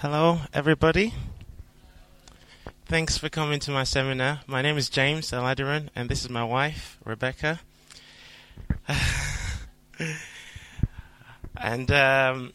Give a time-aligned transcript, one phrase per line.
[0.00, 1.12] Hello, everybody.
[2.86, 4.42] Thanks for coming to my seminar.
[4.46, 7.58] My name is James Aladiran, and this is my wife, Rebecca.
[11.56, 12.52] and um,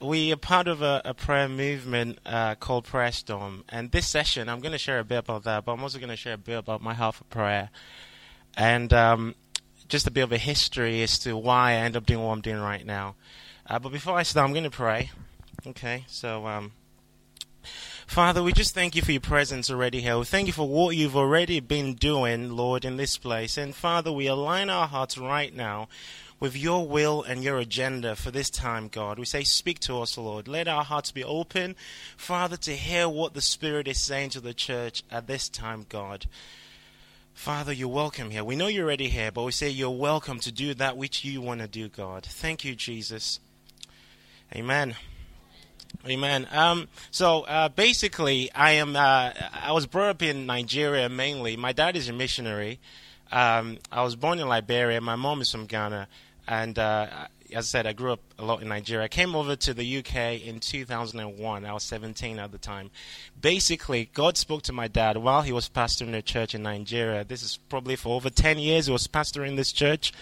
[0.00, 3.62] we are part of a, a prayer movement uh, called Prayer Storm.
[3.68, 6.08] And this session, I'm going to share a bit about that, but I'm also going
[6.08, 7.68] to share a bit about my heart for prayer.
[8.56, 9.34] And um,
[9.88, 12.40] just a bit of a history as to why I end up doing what I'm
[12.40, 13.16] doing right now.
[13.66, 15.10] Uh, but before I start, I'm going to pray.
[15.66, 16.72] Okay, so um,
[18.06, 20.18] Father, we just thank you for your presence already here.
[20.18, 23.58] We thank you for what you've already been doing, Lord, in this place.
[23.58, 25.88] And Father, we align our hearts right now
[26.40, 29.18] with your will and your agenda for this time, God.
[29.18, 30.48] We say, Speak to us, Lord.
[30.48, 31.76] Let our hearts be open,
[32.16, 36.24] Father, to hear what the Spirit is saying to the church at this time, God.
[37.34, 38.44] Father, you're welcome here.
[38.44, 41.42] We know you're already here, but we say you're welcome to do that which you
[41.42, 42.24] want to do, God.
[42.24, 43.40] Thank you, Jesus.
[44.56, 44.96] Amen.
[46.06, 46.46] Amen.
[46.50, 48.96] Um, so uh, basically, I am.
[48.96, 51.56] Uh, I was brought up in Nigeria mainly.
[51.56, 52.80] My dad is a missionary.
[53.30, 55.00] Um, I was born in Liberia.
[55.00, 56.08] My mom is from Ghana,
[56.48, 57.06] and uh,
[57.52, 59.04] as I said, I grew up a lot in Nigeria.
[59.04, 61.64] I came over to the UK in 2001.
[61.64, 62.90] I was 17 at the time.
[63.40, 67.24] Basically, God spoke to my dad while he was pastoring a church in Nigeria.
[67.24, 68.86] This is probably for over 10 years.
[68.86, 70.12] He was pastoring this church.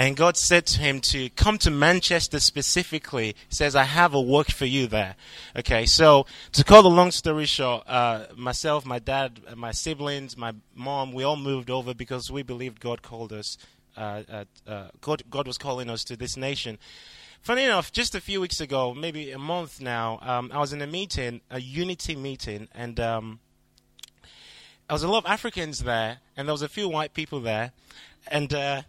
[0.00, 3.36] And God said to him to come to Manchester specifically.
[3.50, 5.14] He says, I have a work for you there.
[5.54, 10.54] Okay, so to call the long story short, uh, myself, my dad, my siblings, my
[10.74, 13.58] mom, we all moved over because we believed God called us.
[13.94, 14.22] Uh,
[14.66, 16.78] uh, God, God was calling us to this nation.
[17.42, 20.80] Funny enough, just a few weeks ago, maybe a month now, um, I was in
[20.80, 23.40] a meeting, a unity meeting, and um,
[24.22, 27.72] there was a lot of Africans there, and there was a few white people there,
[28.28, 28.82] and uh,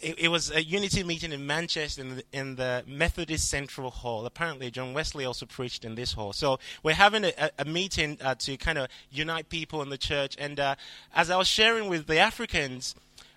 [0.00, 4.26] it, it, was a unity meeting in Manchester in the, in the, Methodist Central Hall.
[4.26, 6.32] Apparently, John Wesley also preached in this hall.
[6.32, 10.36] So we're having a, a meeting uh, to kind of unite people in the church.
[10.38, 10.74] And uh,
[11.14, 12.94] as I was sharing with the Africans,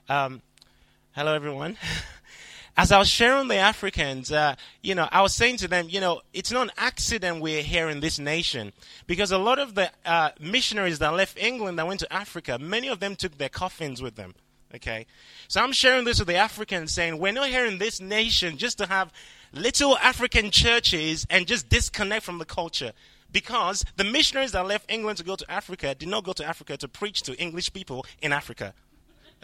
[0.10, 0.42] um,
[1.14, 1.78] hello everyone.
[2.78, 5.88] as I was sharing with the Africans, uh, you know, I was saying to them,
[5.90, 8.74] you know, it's not an accident we're here in this nation
[9.08, 12.88] because a lot of the uh, missionaries that left England that went to Africa, many
[12.88, 14.34] of them took their coffins with them.
[14.76, 15.06] Okay?
[15.48, 18.78] So I'm sharing this with the Africans saying we're not here in this nation just
[18.78, 19.12] to have
[19.54, 22.94] little African churches and just disconnect from the culture.
[23.32, 26.78] Because the missionaries that left England to go to Africa did not go to Africa
[26.78, 28.74] to preach to English people in Africa.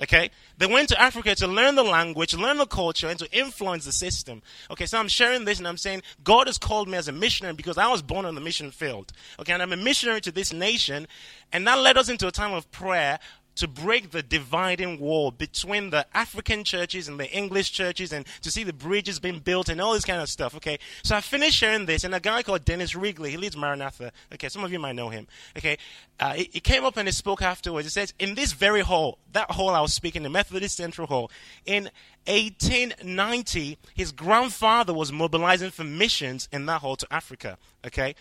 [0.02, 0.30] Okay?
[0.58, 3.92] They went to Africa to learn the language, learn the culture, and to influence the
[3.92, 4.42] system.
[4.70, 7.56] Okay, so I'm sharing this and I'm saying God has called me as a missionary
[7.56, 9.14] because I was born on the mission field.
[9.40, 11.08] Okay, and I'm a missionary to this nation,
[11.54, 13.20] and that led us into a time of prayer
[13.56, 18.52] to break the dividing wall between the African churches and the English churches and to
[18.52, 20.56] see the bridges being built and all this kind of stuff.
[20.56, 20.78] Okay.
[21.04, 24.12] So I finished sharing this and a guy called Dennis Wrigley, he leads Maranatha.
[24.34, 24.50] Okay.
[24.50, 25.28] Some of you might know him.
[25.58, 25.78] Okay.
[26.20, 27.86] Uh, he, he, came up and he spoke afterwards.
[27.86, 31.30] He says, in this very hall, that hall I was speaking, the Methodist Central Hall,
[31.66, 31.90] in
[32.28, 37.58] 1890, his grandfather was mobilizing for missions in that hall to Africa.
[37.86, 38.16] Okay.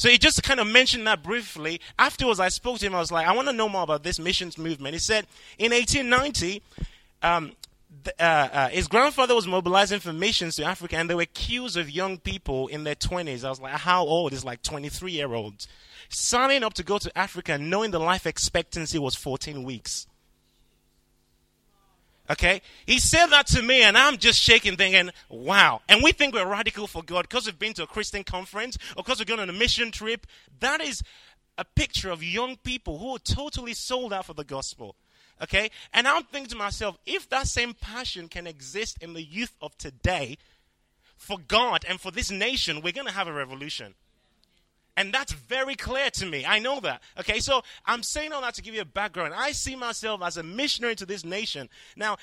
[0.00, 1.78] So he just kind of mentioned that briefly.
[1.98, 2.94] Afterwards, I spoke to him.
[2.94, 4.94] I was like, I want to know more about this missions movement.
[4.94, 5.26] He said,
[5.58, 6.62] in 1890,
[7.22, 7.52] um,
[8.18, 11.90] uh, uh, his grandfather was mobilizing for missions to Africa, and there were queues of
[11.90, 13.44] young people in their 20s.
[13.44, 14.32] I was like, how old?
[14.32, 15.68] It's like 23 year olds
[16.08, 20.06] signing up to go to Africa, knowing the life expectancy was 14 weeks.
[22.30, 22.62] Okay?
[22.86, 25.82] He said that to me, and I'm just shaking, thinking, wow.
[25.88, 29.02] And we think we're radical for God because we've been to a Christian conference or
[29.02, 30.26] because we've gone on a mission trip.
[30.60, 31.02] That is
[31.58, 34.94] a picture of young people who are totally sold out for the gospel.
[35.42, 35.70] Okay?
[35.92, 39.76] And I'm thinking to myself, if that same passion can exist in the youth of
[39.76, 40.38] today
[41.16, 43.94] for God and for this nation, we're going to have a revolution.
[45.00, 46.44] And that's very clear to me.
[46.44, 47.02] I know that.
[47.18, 49.32] Okay, so I'm saying all that to give you a background.
[49.34, 51.70] I see myself as a missionary to this nation.
[51.96, 52.18] Now,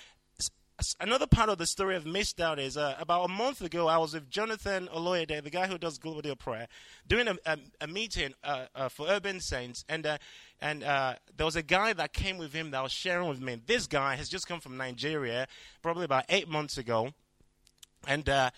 [0.99, 3.97] another part of the story I've missed out is uh, about a month ago, I
[3.97, 6.67] was with Jonathan Oloyede, the guy who does Global Day of Prayer,
[7.07, 9.83] doing a, a, a meeting uh, uh, for Urban Saints.
[9.89, 10.19] And, uh,
[10.61, 13.59] and uh, there was a guy that came with him that was sharing with me.
[13.65, 15.47] This guy has just come from Nigeria,
[15.81, 17.09] probably about eight months ago.
[18.07, 18.51] And uh,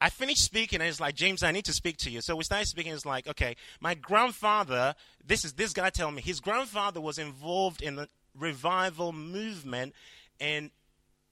[0.00, 2.20] I finished speaking and it's like, James, I need to speak to you.
[2.22, 2.92] So we started speaking.
[2.92, 4.94] It's like, okay, my grandfather,
[5.26, 8.08] this is this guy telling me, his grandfather was involved in the
[8.38, 9.94] revival movement
[10.38, 10.70] in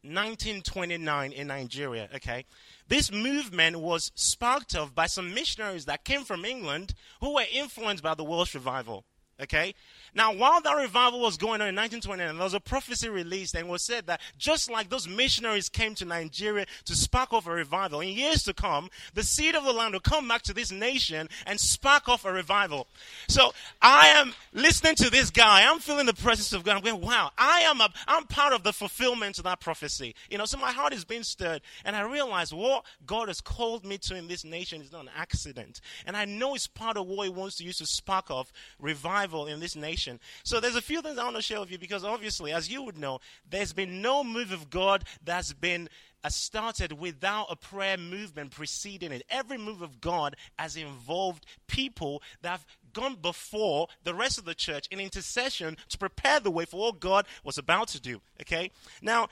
[0.03, 2.45] 1929 in Nigeria, okay?
[2.87, 8.03] This movement was sparked off by some missionaries that came from England who were influenced
[8.03, 9.05] by the Welsh revival.
[9.41, 9.75] Okay?
[10.15, 13.69] Now, while that revival was going on in 1929, there was a prophecy released and
[13.69, 18.01] was said that just like those missionaries came to Nigeria to spark off a revival,
[18.01, 21.29] in years to come, the seed of the land will come back to this nation
[21.47, 22.89] and spark off a revival.
[23.29, 25.71] So I am listening to this guy.
[25.71, 26.77] I'm feeling the presence of God.
[26.77, 30.15] I'm going, wow, I am a, I'm part of the fulfillment of that prophecy.
[30.31, 31.61] You know, so my heart is being stirred.
[31.85, 35.11] And I realize what God has called me to in this nation is not an
[35.17, 35.81] accident.
[36.07, 39.28] And I know it's part of what He wants to use to spark off revival
[39.35, 40.21] in this nation nation.
[40.45, 42.83] So there's a few things I want to share with you because obviously, as you
[42.83, 45.89] would know, there's been no move of God that's been
[46.25, 49.23] uh, started without a prayer movement preceding it.
[49.31, 54.55] Every move of God has involved people that have gone before the rest of the
[54.55, 58.21] church in intercession to prepare the way for what God was about to do.
[58.41, 58.71] Okay?
[59.03, 59.29] Now,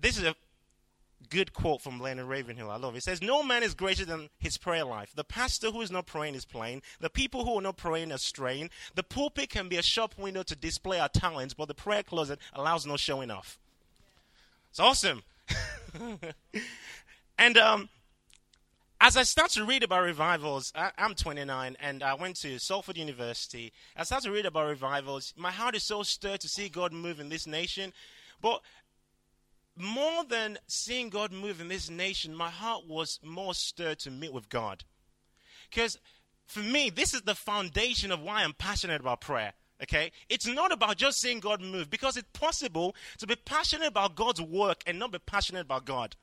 [0.00, 0.34] this is a
[1.32, 2.70] good quote from Leonard Ravenhill.
[2.70, 2.98] I love it.
[2.98, 5.12] It says, No man is greater than his prayer life.
[5.14, 6.82] The pastor who is not praying is playing.
[7.00, 8.68] The people who are not praying are straying.
[8.94, 12.38] The pulpit can be a shop window to display our talents, but the prayer closet
[12.52, 13.58] allows no showing off.
[14.70, 15.22] It's awesome.
[17.38, 17.88] and um,
[19.00, 22.98] as I start to read about revivals, I, am 29 and I went to Salford
[22.98, 23.72] University.
[23.96, 25.32] I start to read about revivals.
[25.36, 27.94] My heart is so stirred to see God move in this nation.
[28.42, 28.60] But
[29.76, 34.32] more than seeing God move in this nation, my heart was more stirred to meet
[34.32, 34.84] with God.
[35.70, 35.98] Because
[36.46, 39.54] for me, this is the foundation of why I'm passionate about prayer.
[39.82, 40.12] Okay?
[40.28, 44.40] It's not about just seeing God move because it's possible to be passionate about God's
[44.40, 46.16] work and not be passionate about God.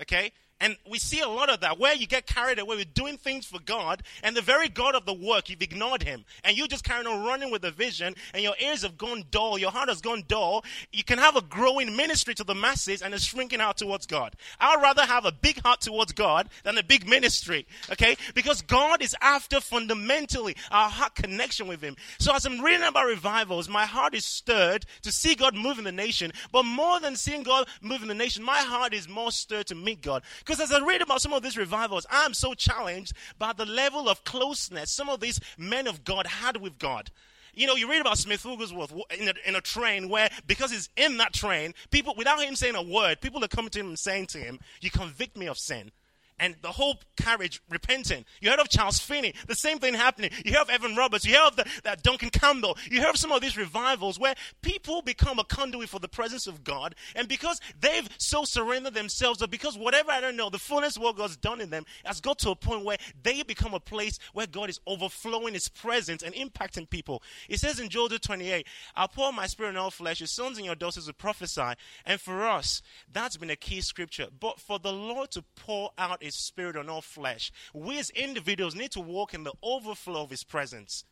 [0.00, 0.32] Okay?
[0.60, 3.44] And we see a lot of that where you get carried away with doing things
[3.44, 6.24] for God and the very God of the work, you've ignored him.
[6.44, 9.58] And you're just carrying on running with the vision and your ears have gone dull,
[9.58, 10.64] your heart has gone dull.
[10.92, 14.36] You can have a growing ministry to the masses and it's shrinking out towards God.
[14.60, 17.66] I'd rather have a big heart towards God than a big ministry.
[17.90, 18.16] Okay?
[18.34, 21.96] Because God is after fundamentally our heart connection with him.
[22.18, 25.84] So as I'm reading about revivals, my heart is stirred to see God move in
[25.84, 26.32] the nation.
[26.52, 29.74] But more than seeing God move in the nation, my heart is more stirred to
[29.74, 30.22] meet God.
[30.44, 34.08] Because as I read about some of these revivals, I'm so challenged by the level
[34.08, 37.10] of closeness some of these men of God had with God.
[37.54, 40.90] You know, you read about Smith Wigglesworth in a, in a train where, because he's
[40.96, 43.98] in that train, people, without him saying a word, people are coming to him and
[43.98, 45.92] saying to him, You convict me of sin
[46.38, 48.24] and the whole carriage repenting.
[48.40, 50.30] You heard of Charles Finney, the same thing happening.
[50.44, 53.16] You hear of Evan Roberts, you hear of the, that Duncan Campbell, you hear of
[53.16, 57.28] some of these revivals where people become a conduit for the presence of God, and
[57.28, 61.16] because they've so surrendered themselves, or because whatever I don't know, the fullness of what
[61.16, 64.46] God's done in them has got to a point where they become a place where
[64.46, 67.22] God is overflowing His presence and impacting people.
[67.48, 68.66] It says in Joel 28,
[68.96, 71.74] I'll pour my spirit on all flesh, your sons and your daughters will prophesy.
[72.04, 72.82] And for us,
[73.12, 74.26] that's been a key scripture.
[74.38, 77.52] But for the Lord to pour out his spirit on all flesh.
[77.72, 81.04] We as individuals need to walk in the overflow of his presence.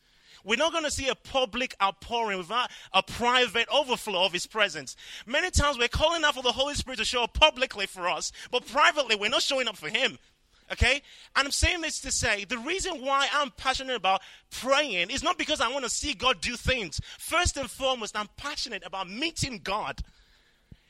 [0.45, 4.97] We're not going to see a public outpouring without a private overflow of His presence.
[5.27, 8.33] Many times we're calling out for the Holy Spirit to show up publicly for us,
[8.51, 10.19] but privately we're not showing up for Him.
[10.73, 11.03] Okay?
[11.37, 15.39] And I'm saying this to say the reason why I'm passionate about praying is not
[15.39, 17.01] because I want to see God do things.
[17.19, 20.01] First and foremost, I'm passionate about meeting God.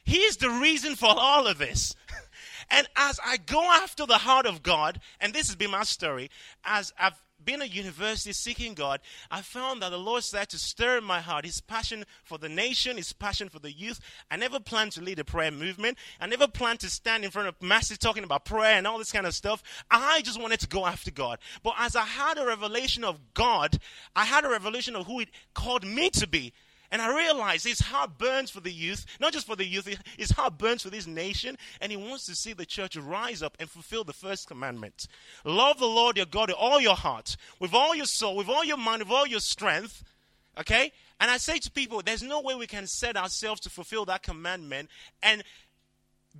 [0.05, 1.95] He is the reason for all of this.
[2.73, 6.31] And as I go after the heart of God, and this has been my story,
[6.65, 10.99] as I've been at university seeking God, I found that the Lord said to stir
[10.99, 14.01] in my heart his passion for the nation, his passion for the youth.
[14.31, 15.99] I never planned to lead a prayer movement.
[16.19, 19.13] I never planned to stand in front of masses talking about prayer and all this
[19.13, 19.63] kind of stuff.
[19.91, 21.41] I just wanted to go after God.
[21.63, 23.79] But as I had a revelation of God,
[24.17, 26.55] I had a revelation of who he called me to be.
[26.93, 30.31] And I realize his heart burns for the youth, not just for the youth, his
[30.31, 33.69] heart burns for this nation, and he wants to see the church rise up and
[33.69, 35.09] fulfill the first commandment.
[35.45, 38.63] Love the Lord your God with all your heart, with all your soul, with all
[38.63, 40.05] your mind, with all your strength.
[40.61, 40.93] Okay?
[41.19, 44.23] And I say to people, there's no way we can set ourselves to fulfill that
[44.23, 44.91] commandment
[45.23, 45.43] and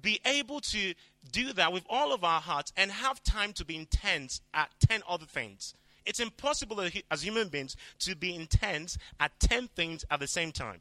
[0.01, 0.93] be able to
[1.31, 5.03] do that with all of our hearts and have time to be intense at 10
[5.09, 5.75] other things.
[6.07, 6.81] It's impossible
[7.11, 10.81] as human beings to be intense at 10 things at the same time.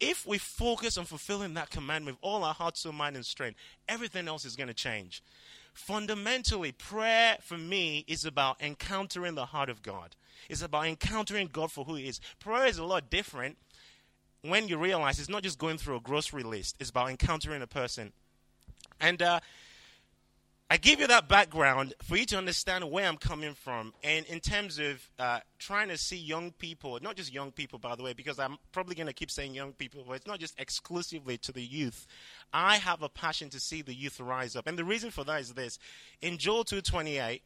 [0.00, 3.58] If we focus on fulfilling that command with all our heart, soul, mind, and strength,
[3.88, 5.22] everything else is going to change.
[5.72, 10.16] Fundamentally, prayer for me is about encountering the heart of God.
[10.50, 12.20] It's about encountering God for who He is.
[12.40, 13.56] Prayer is a lot different
[14.42, 17.66] when you realize it's not just going through a grocery list, it's about encountering a
[17.66, 18.12] person.
[19.00, 19.40] And uh,
[20.72, 24.40] I give you that background for you to understand where I'm coming from, and in
[24.40, 28.14] terms of uh, trying to see young people, not just young people, by the way,
[28.14, 31.52] because I'm probably going to keep saying young people, but it's not just exclusively to
[31.52, 32.06] the youth.
[32.54, 35.42] I have a passion to see the youth rise up, and the reason for that
[35.42, 35.78] is this:
[36.22, 37.42] in Joel 2:28,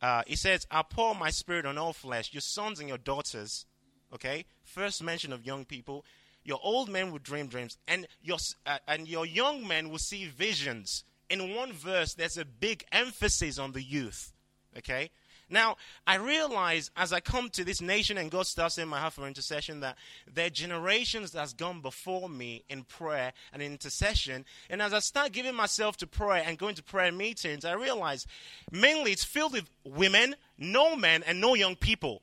[0.00, 2.32] uh, it says, "I pour my spirit on all flesh.
[2.32, 3.66] Your sons and your daughters
[4.14, 4.44] Okay?
[4.62, 6.04] First mention of young people.
[6.44, 10.26] Your old men will dream dreams, and your, uh, and your young men will see
[10.26, 11.04] visions.
[11.32, 14.34] In one verse, there's a big emphasis on the youth.
[14.76, 15.10] Okay?
[15.48, 19.14] Now, I realize as I come to this nation and God starts in my heart
[19.14, 19.96] for intercession that
[20.30, 24.44] there are generations that's gone before me in prayer and in intercession.
[24.68, 28.26] And as I start giving myself to prayer and going to prayer meetings, I realize
[28.70, 32.20] mainly it's filled with women, no men, and no young people.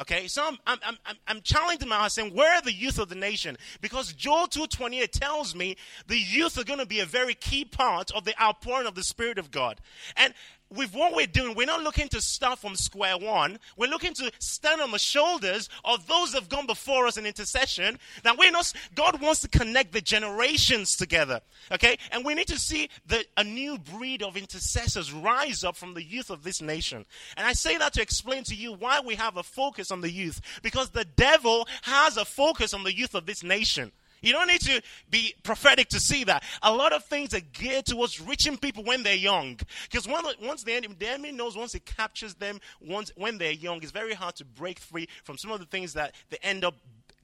[0.00, 3.56] Okay, so I'm, I'm, I'm, I'm challenging saying, where are the youth of the nation?
[3.80, 5.76] Because Joel 2.28 tells me
[6.06, 9.02] the youth are going to be a very key part of the outpouring of the
[9.02, 9.80] Spirit of God.
[10.16, 10.34] And
[10.70, 13.58] with what we're doing, we're not looking to start from square one.
[13.76, 17.26] We're looking to stand on the shoulders of those that have gone before us in
[17.26, 17.98] intercession.
[18.22, 21.40] That we're not, God wants to connect the generations together.
[21.72, 21.98] Okay?
[22.12, 26.02] And we need to see the, a new breed of intercessors rise up from the
[26.02, 27.06] youth of this nation.
[27.36, 30.10] And I say that to explain to you why we have a focus on the
[30.10, 30.40] youth.
[30.62, 33.92] Because the devil has a focus on the youth of this nation.
[34.20, 36.42] You don't need to be prophetic to see that.
[36.62, 39.58] A lot of things are geared towards reaching people when they're young.
[39.90, 43.82] Because once the enemy, the enemy knows once it captures them once when they're young,
[43.82, 46.74] it's very hard to break free from some of the things that they end up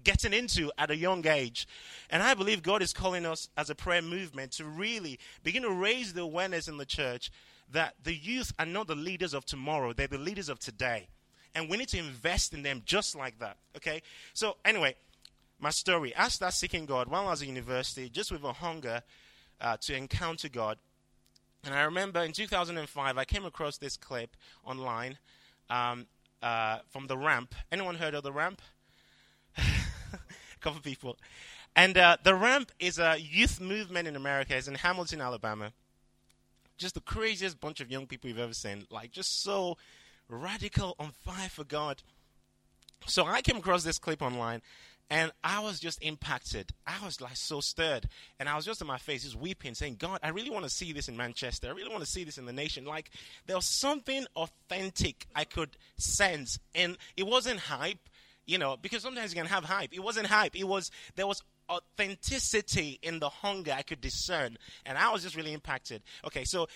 [0.04, 1.66] getting into at a young age.
[2.10, 5.70] And I believe God is calling us as a prayer movement to really begin to
[5.70, 7.30] raise the awareness in the church
[7.72, 11.08] that the youth are not the leaders of tomorrow, they're the leaders of today.
[11.56, 13.56] And we need to invest in them just like that.
[13.76, 14.02] Okay?
[14.32, 14.96] So, anyway,
[15.64, 16.14] my story.
[16.14, 19.02] I started seeking God while I was at university, just with a hunger
[19.62, 20.76] uh, to encounter God.
[21.64, 25.16] And I remember in 2005, I came across this clip online
[25.70, 26.04] um,
[26.42, 27.54] uh, from the Ramp.
[27.72, 28.60] Anyone heard of the Ramp?
[29.56, 29.62] a
[30.60, 31.16] couple people.
[31.74, 34.54] And uh, the Ramp is a youth movement in America.
[34.54, 35.72] It's in Hamilton, Alabama.
[36.76, 38.84] Just the craziest bunch of young people you've ever seen.
[38.90, 39.78] Like, just so
[40.28, 42.02] radical, on fire for God.
[43.06, 44.60] So I came across this clip online
[45.10, 46.72] and I was just impacted.
[46.86, 48.08] I was like so stirred.
[48.40, 50.70] And I was just in my face, just weeping, saying, God, I really want to
[50.70, 51.68] see this in Manchester.
[51.68, 52.84] I really want to see this in the nation.
[52.84, 53.10] Like,
[53.46, 56.58] there was something authentic I could sense.
[56.74, 58.08] And it wasn't hype,
[58.46, 59.92] you know, because sometimes you can have hype.
[59.92, 60.56] It wasn't hype.
[60.56, 64.56] It was, there was authenticity in the hunger I could discern.
[64.86, 66.02] And I was just really impacted.
[66.26, 66.66] Okay, so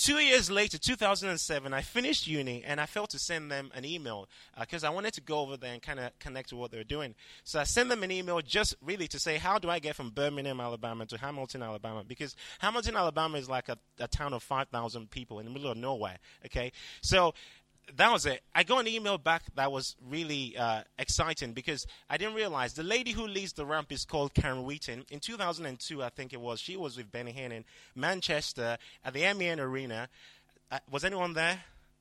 [0.00, 4.28] Two years later, 2007, I finished uni and I felt to send them an email
[4.58, 6.84] because uh, I wanted to go over there and kind of connect to what they're
[6.84, 7.16] doing.
[7.42, 10.10] So I sent them an email just really to say, how do I get from
[10.10, 12.04] Birmingham, Alabama to Hamilton, Alabama?
[12.06, 15.76] Because Hamilton, Alabama is like a, a town of 5,000 people in the middle of
[15.76, 16.18] nowhere.
[16.46, 16.70] Okay.
[17.02, 17.34] So
[17.96, 18.42] that was it.
[18.54, 22.82] I got an email back that was really uh, exciting because I didn't realize the
[22.82, 25.04] lady who leads the ramp is called Karen Wheaton.
[25.10, 27.64] In 2002, I think it was, she was with Benny Hinn in
[27.94, 30.08] Manchester at the MEN Arena.
[30.70, 31.60] Uh, was anyone there?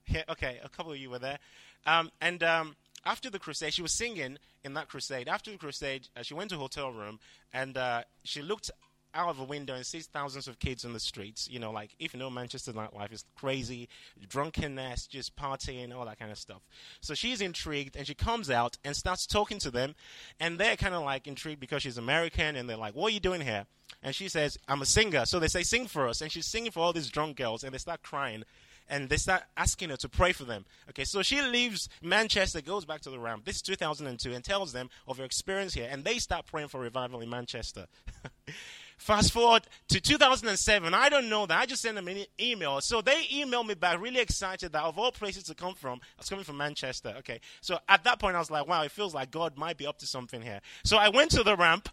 [0.10, 1.38] Yeah, okay, a couple of you were there.
[1.86, 5.28] Um, and um, after the crusade, she was singing in that crusade.
[5.28, 7.20] After the crusade, uh, she went to a hotel room
[7.54, 8.72] and uh, she looked
[9.18, 11.50] out of a window and sees thousands of kids on the streets.
[11.50, 13.90] You know, like if you know Manchester nightlife is crazy,
[14.30, 16.62] drunkenness, just partying, all that kind of stuff.
[17.02, 19.96] So she's intrigued and she comes out and starts talking to them,
[20.40, 23.20] and they're kind of like intrigued because she's American and they're like, "What are you
[23.20, 23.66] doing here?"
[24.04, 26.72] And she says, "I'm a singer." So they say, "Sing for us," and she's singing
[26.72, 28.44] for all these drunk girls, and they start crying
[28.90, 30.66] and they start asking her to pray for them.
[30.90, 33.46] Okay, so she leaves Manchester, goes back to the ramp.
[33.46, 36.80] This is 2002, and tells them of her experience here, and they start praying for
[36.80, 37.88] revival in Manchester.
[38.98, 40.94] Fast forward to 2007.
[40.94, 41.60] I don't know that.
[41.60, 42.82] I just sent them an email.
[42.82, 46.20] So they emailed me back, really excited that of all places to come from, I
[46.20, 47.14] was coming from Manchester.
[47.20, 47.40] Okay.
[47.62, 50.00] So at that point, I was like, wow, it feels like God might be up
[50.00, 50.62] to something here.
[50.84, 51.90] So I went to the ramp.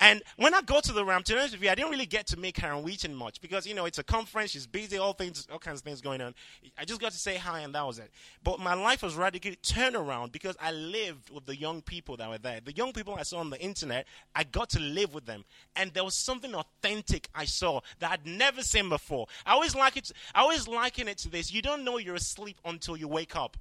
[0.00, 2.06] And when I got to the ramp, to be honest with you, I didn't really
[2.06, 5.12] get to meet Karen Wheaton much because, you know, it's a conference, she's busy, all
[5.12, 6.34] things, all kinds of things going on.
[6.76, 8.10] I just got to say hi and that was it.
[8.42, 12.28] But my life was radically turned around because I lived with the young people that
[12.28, 12.60] were there.
[12.64, 15.44] The young people I saw on the internet, I got to live with them.
[15.76, 19.26] And there was something authentic I saw that I'd never seen before.
[19.46, 21.52] I always like it, I always liken it to this.
[21.52, 23.56] You don't know you're asleep until you wake up.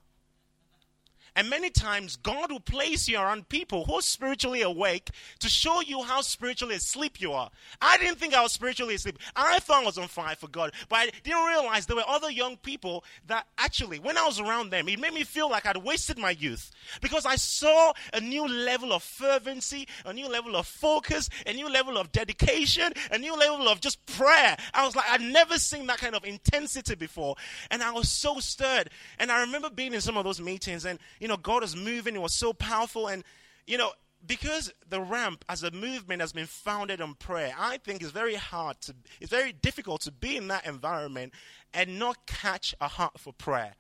[1.35, 5.09] And many times, God will place you around people who are spiritually awake
[5.39, 7.49] to show you how spiritually asleep you are.
[7.81, 9.17] I didn't think I was spiritually asleep.
[9.35, 10.73] I thought I was on fire for God.
[10.89, 14.69] But I didn't realize there were other young people that actually, when I was around
[14.69, 16.71] them, it made me feel like I'd wasted my youth.
[17.01, 21.69] Because I saw a new level of fervency, a new level of focus, a new
[21.69, 24.55] level of dedication, a new level of just prayer.
[24.73, 27.35] I was like, I'd never seen that kind of intensity before.
[27.71, 28.89] And I was so stirred.
[29.17, 32.15] And I remember being in some of those meetings and you know, God was moving.
[32.15, 33.07] It was so powerful.
[33.07, 33.23] And,
[33.65, 33.93] you know,
[34.27, 38.35] because the ramp as a movement has been founded on prayer, I think it's very
[38.35, 41.31] hard to, it's very difficult to be in that environment
[41.73, 43.75] and not catch a heart for prayer.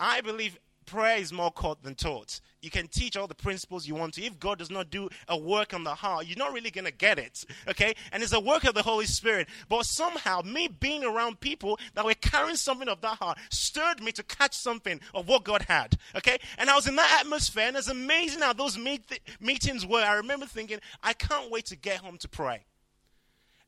[0.00, 0.58] I believe
[0.90, 2.40] prayer is more caught than taught.
[2.62, 4.24] You can teach all the principles you want to.
[4.24, 6.92] If God does not do a work on the heart, you're not really going to
[6.92, 7.44] get it.
[7.68, 7.94] Okay?
[8.12, 9.48] And it's a work of the Holy Spirit.
[9.68, 14.12] But somehow, me being around people that were carrying something of that heart stirred me
[14.12, 15.96] to catch something of what God had.
[16.16, 16.38] Okay?
[16.58, 20.02] And I was in that atmosphere, and it's amazing how those meet- meetings were.
[20.02, 22.64] I remember thinking, I can't wait to get home to pray.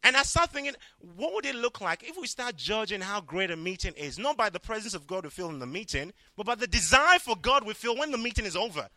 [0.04, 0.74] And I start thinking,
[1.16, 4.18] what would it look like if we start judging how great a meeting is?
[4.18, 7.18] Not by the presence of God we feel in the meeting, but by the desire
[7.20, 8.88] for God we feel when the meeting is over.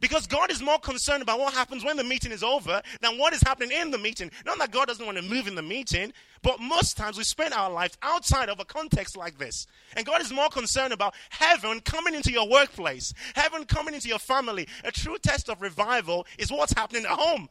[0.00, 3.32] Because God is more concerned about what happens when the meeting is over than what
[3.32, 4.32] is happening in the meeting.
[4.44, 7.54] Not that God doesn't want to move in the meeting, but most times we spend
[7.54, 9.66] our lives outside of a context like this.
[9.96, 14.18] And God is more concerned about heaven coming into your workplace, heaven coming into your
[14.18, 14.66] family.
[14.82, 17.48] A true test of revival is what's happening at home.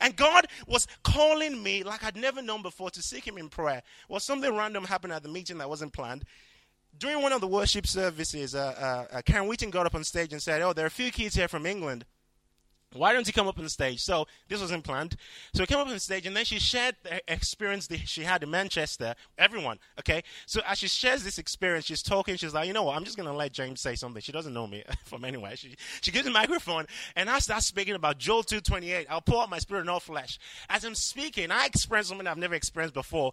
[0.00, 3.82] And God was calling me like I'd never known before to seek Him in prayer.
[4.08, 6.24] Well, something random happened at the meeting that wasn't planned.
[6.98, 10.32] During one of the worship services, uh, uh, uh, Karen Wheaton got up on stage
[10.32, 12.06] and said, Oh, there are a few kids here from England
[12.92, 14.00] why don't you come up on stage?
[14.00, 15.16] So this wasn't planned.
[15.54, 18.42] So he came up on stage, and then she shared the experience that she had
[18.42, 19.14] in Manchester.
[19.38, 20.22] Everyone, okay.
[20.46, 22.36] So as she shares this experience, she's talking.
[22.36, 22.96] She's like, you know what?
[22.96, 24.22] I'm just gonna let James say something.
[24.22, 25.56] She doesn't know me from anywhere.
[25.56, 29.06] She she gives the microphone, and I start speaking about Joel 2:28.
[29.10, 30.38] I'll pour out my spirit in all flesh.
[30.68, 33.32] As I'm speaking, I experience something I've never experienced before.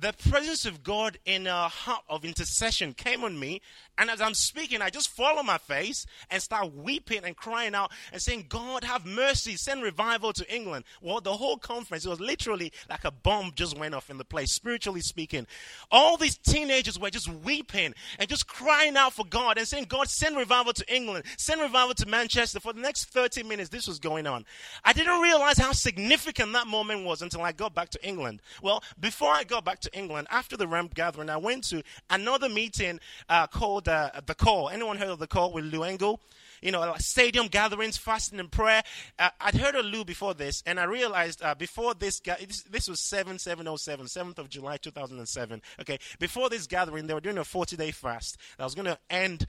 [0.00, 3.60] The presence of God in a heart of intercession came on me,
[3.98, 7.74] and as I'm speaking, I just fall on my face and start weeping and crying
[7.74, 10.86] out and saying, God, have mercy, send revival to England.
[11.02, 14.24] Well, the whole conference, it was literally like a bomb just went off in the
[14.24, 15.46] place, spiritually speaking.
[15.90, 20.08] All these teenagers were just weeping and just crying out for God and saying, God,
[20.08, 22.60] send revival to England, send revival to Manchester.
[22.60, 24.46] For the next 30 minutes, this was going on.
[24.84, 28.40] I didn't realize how significant that moment was until I got back to England.
[28.62, 32.48] Well, before I got back to England, after the ramp gathering, I went to another
[32.48, 34.68] meeting uh, called uh, The Call.
[34.68, 36.20] Anyone heard of The Call with Lou Engle?
[36.62, 38.82] you know, like stadium gatherings, fasting and prayer.
[39.18, 42.62] Uh, I'd heard of Lou before this, and I realized uh, before this, ga- this,
[42.62, 45.60] this was 7707, 7th of July 2007.
[45.80, 48.98] Okay, before this gathering, they were doing a 40 day fast that was going to
[49.10, 49.46] end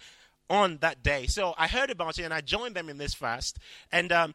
[0.49, 1.27] on that day.
[1.27, 3.59] So I heard about it and I joined them in this fast.
[3.91, 4.33] And um,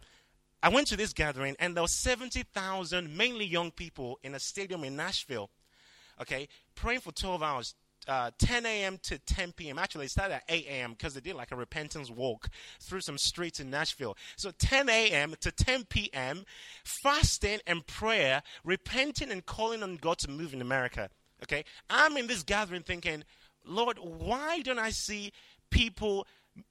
[0.63, 4.85] I went to this gathering, and there were 70,000, mainly young people, in a stadium
[4.85, 5.51] in Nashville.
[6.21, 7.75] Okay, praying for 12 hours,
[8.09, 8.99] uh, 10 a.m.
[9.03, 9.79] to 10 p.m.
[9.79, 10.93] Actually, it started at 8 a.m.
[10.93, 12.49] because they did like a repentance walk
[12.81, 14.17] through some streets in Nashville.
[14.37, 15.35] So 10 a.m.
[15.41, 16.45] to 10 p.m.,
[16.85, 21.11] fasting and prayer, repenting and calling on God to move in America.
[21.43, 23.25] Okay, I'm in this gathering thinking,
[23.65, 25.33] Lord, why don't I see
[25.71, 26.27] people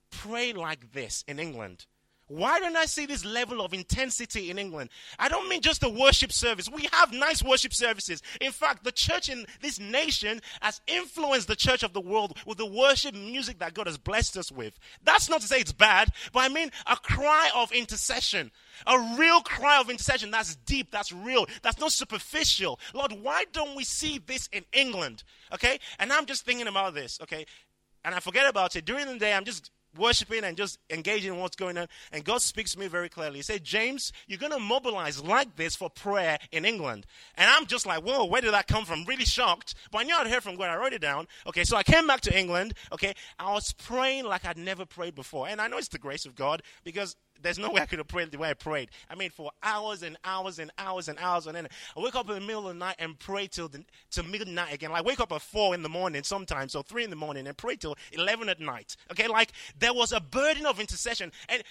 [0.10, 1.86] pray like this in England?
[2.27, 4.89] Why don't I see this level of intensity in England?
[5.17, 6.69] I don't mean just the worship service.
[6.69, 8.21] We have nice worship services.
[8.41, 12.57] In fact, the church in this nation has influenced the church of the world with
[12.57, 14.77] the worship music that God has blessed us with.
[15.03, 18.51] That's not to say it's bad, but I mean a cry of intercession.
[18.85, 22.79] A real cry of intercession that's deep, that's real, that's not superficial.
[22.93, 25.23] Lord, why don't we see this in England?
[25.53, 25.79] Okay?
[25.97, 27.45] And I'm just thinking about this, okay?
[28.03, 28.85] And I forget about it.
[28.85, 31.88] During the day, I'm just worshiping and just engaging in what's going on.
[32.12, 33.38] And God speaks to me very clearly.
[33.38, 37.05] He said, James, you're going to mobilize like this for prayer in England.
[37.36, 39.05] And I'm just like, whoa, where did that come from?
[39.05, 39.75] Really shocked.
[39.91, 40.69] But I knew I'd heard from God.
[40.69, 41.27] I wrote it down.
[41.47, 42.73] Okay, so I came back to England.
[42.91, 45.47] Okay, I was praying like I'd never prayed before.
[45.47, 48.08] And I know it's the grace of God because there's no way I could have
[48.08, 48.89] prayed the way I prayed.
[49.10, 51.47] I mean, for hours and hours and hours and hours.
[51.47, 53.84] And then I wake up in the middle of the night and pray till, the,
[54.12, 54.91] till midnight again.
[54.91, 57.58] Like, wake up at 4 in the morning sometimes, or 3 in the morning, and
[57.58, 58.95] pray till 11 at night.
[59.12, 61.32] Okay, like, there was a burden of intercession.
[61.50, 61.63] And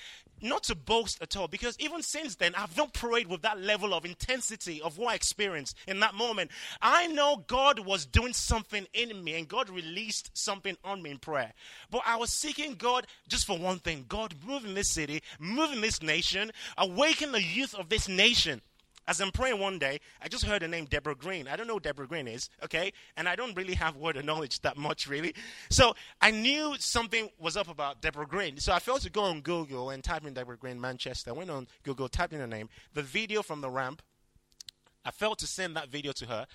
[0.42, 3.94] not to boast at all, because even since then, I've not prayed with that level
[3.94, 6.50] of intensity of what I experienced in that moment.
[6.83, 11.18] I know God was doing something in me, and God released something on me in
[11.18, 11.52] prayer.
[11.90, 15.22] But I was seeking God just for one thing God, move in this city,
[15.56, 18.60] move in this nation, awaken the youth of this nation.
[19.08, 21.46] As I'm praying one day, I just heard the name Deborah Green.
[21.46, 22.92] I don't know who Deborah Green is, okay?
[23.16, 25.32] And I don't really have word of knowledge that much, really.
[25.70, 28.58] So I knew something was up about Deborah Green.
[28.58, 31.30] So I felt to go on Google and type in Deborah Green Manchester.
[31.30, 34.02] I went on Google, typed in her name, the video from the ramp.
[35.04, 36.46] I felt to send that video to her.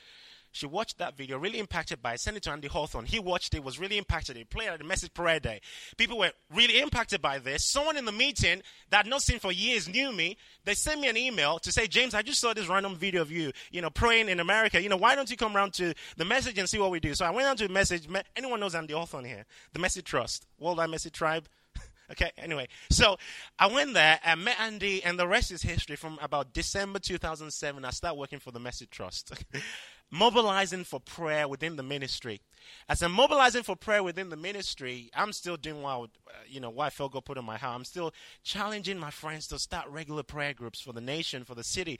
[0.53, 2.19] She watched that video, really impacted by it.
[2.19, 3.05] Sent it to Andy Hawthorne.
[3.05, 4.35] He watched it, was really impacted.
[4.35, 5.61] He played at the message prayer day.
[5.97, 7.65] People were really impacted by this.
[7.71, 10.37] Someone in the meeting that I'd not seen for years knew me.
[10.65, 13.31] They sent me an email to say, James, I just saw this random video of
[13.31, 14.81] you, you know, praying in America.
[14.81, 17.13] You know, why don't you come around to the message and see what we do?
[17.13, 18.07] So I went on to the message.
[18.35, 19.45] Anyone knows Andy Hawthorne here?
[19.73, 21.47] The Message Trust, Worldwide Message Tribe.
[22.11, 23.17] Okay, anyway, so
[23.57, 25.95] I went there and met Andy, and the rest is history.
[25.95, 29.31] From about December 2007, I started working for the Message Trust.
[30.11, 32.41] mobilizing for prayer within the ministry.
[32.89, 36.69] As I'm mobilizing for prayer within the ministry, I'm still doing what, uh, you know,
[36.69, 37.75] what I felt God put in my heart.
[37.75, 41.63] I'm still challenging my friends to start regular prayer groups for the nation, for the
[41.63, 41.99] city.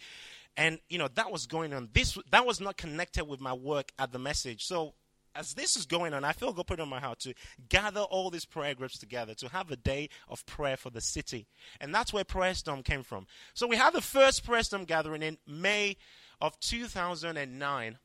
[0.58, 1.90] And, you know, that was going on.
[1.94, 4.66] This, that was not connected with my work at the message.
[4.66, 4.94] So
[5.36, 7.34] as this is going on, I feel God put on my heart to
[7.70, 11.48] gather all these prayer groups together to have a day of prayer for the city.
[11.80, 13.28] And that's where Prayer Storm came from.
[13.54, 15.98] So we had the first Prayer Storm gathering in May
[16.40, 17.98] of 2009.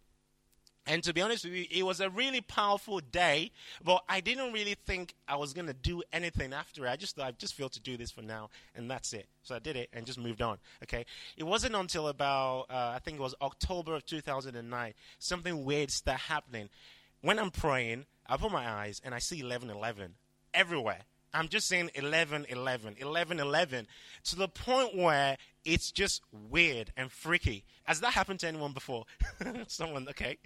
[0.88, 3.50] And to be honest with you, it was a really powerful day,
[3.82, 6.90] but I didn't really think I was going to do anything after it.
[6.90, 9.26] I just thought I just feel to do this for now, and that's it.
[9.42, 10.58] So I did it and just moved on.
[10.84, 11.04] Okay.
[11.36, 16.20] It wasn't until about, uh, I think it was October of 2009, something weird started
[16.20, 16.68] happening.
[17.26, 20.14] When I'm praying, I put my eyes and I see 1111
[20.54, 21.00] everywhere.
[21.34, 23.86] I'm just saying 11, 11, 11, 11,
[24.26, 27.64] to the point where it's just weird and freaky.
[27.82, 29.06] Has that happened to anyone before?
[29.66, 30.38] Someone, okay.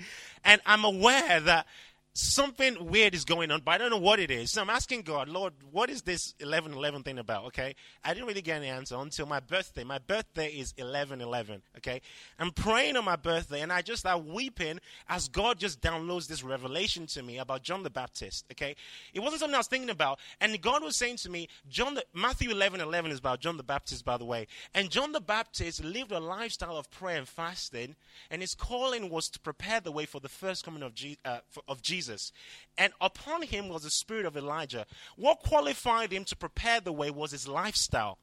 [0.43, 1.67] And I'm aware that
[2.13, 4.51] something weird is going on, but I don't know what it is.
[4.51, 7.45] So I'm asking God, Lord, what is this 11 11 thing about?
[7.47, 7.75] Okay.
[8.05, 9.85] I didn't really get an answer until my birthday.
[9.85, 11.63] My birthday is 11 11.
[11.79, 12.01] Okay.
[12.39, 16.43] I'm praying on my birthday and I just start weeping as God just downloads this
[16.43, 18.45] revelation to me about John the Baptist.
[18.53, 18.75] Okay.
[19.15, 20.19] It wasn't something I was thinking about.
[20.41, 23.63] And God was saying to me, John, the, Matthew 11 11 is about John the
[23.63, 24.49] Baptist, by the way.
[24.75, 27.95] And John the Baptist lived a lifestyle of prayer and fasting,
[28.31, 31.39] and his calling was to prepare the way for the first coming of, Je- uh,
[31.69, 32.00] of Jesus.
[32.01, 32.33] Jesus.
[32.79, 34.87] And upon him was the spirit of Elijah.
[35.17, 38.19] What qualified him to prepare the way was his lifestyle.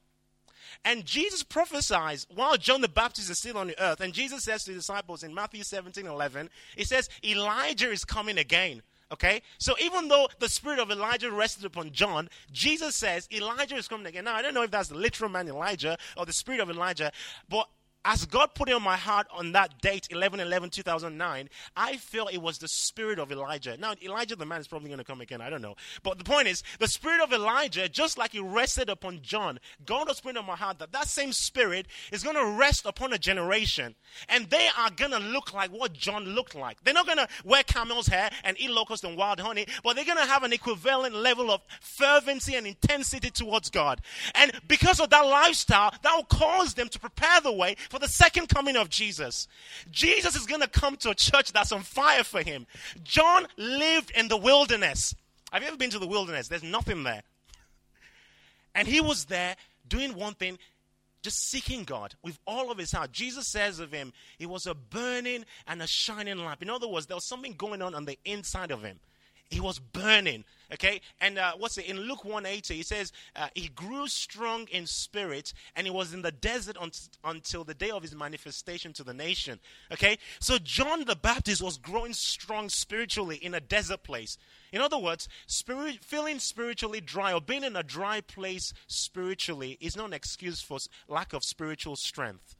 [0.84, 4.00] And Jesus prophesies while John the Baptist is still on the earth.
[4.00, 8.36] And Jesus says to the disciples in Matthew 17 11, He says, Elijah is coming
[8.36, 8.82] again.
[9.10, 9.40] Okay?
[9.58, 14.06] So even though the spirit of Elijah rested upon John, Jesus says Elijah is coming
[14.06, 14.24] again.
[14.24, 17.12] Now, I don't know if that's the literal man Elijah or the spirit of Elijah,
[17.48, 17.68] but
[18.04, 22.28] as God put it on my heart on that date, 11 11 2009, I feel
[22.28, 23.76] it was the spirit of Elijah.
[23.76, 25.40] Now, Elijah the man is probably going to come again.
[25.40, 25.74] I don't know.
[26.02, 30.08] But the point is, the spirit of Elijah, just like it rested upon John, God
[30.08, 33.18] was putting on my heart that that same spirit is going to rest upon a
[33.18, 33.94] generation.
[34.28, 36.82] And they are going to look like what John looked like.
[36.84, 40.04] They're not going to wear camel's hair and eat locusts and wild honey, but they're
[40.04, 44.00] going to have an equivalent level of fervency and intensity towards God.
[44.34, 48.08] And because of that lifestyle, that will cause them to prepare the way for the
[48.08, 49.48] second coming of Jesus.
[49.90, 52.66] Jesus is going to come to a church that's on fire for him.
[53.02, 55.14] John lived in the wilderness.
[55.52, 56.48] Have you ever been to the wilderness?
[56.48, 57.22] There's nothing there.
[58.74, 59.56] And he was there
[59.88, 60.58] doing one thing,
[61.22, 63.12] just seeking God with all of his heart.
[63.12, 66.62] Jesus says of him, he was a burning and a shining lamp.
[66.62, 69.00] In other words, there was something going on on the inside of him.
[69.48, 70.44] He was burning.
[70.70, 72.74] Okay, and uh, what's it in Luke 180?
[72.74, 76.90] He says uh, he grew strong in spirit, and he was in the desert un-
[77.24, 79.60] until the day of his manifestation to the nation.
[79.90, 84.36] Okay, so John the Baptist was growing strong spiritually in a desert place.
[84.70, 89.96] In other words, spirit, feeling spiritually dry or being in a dry place spiritually is
[89.96, 92.57] not an excuse for lack of spiritual strength.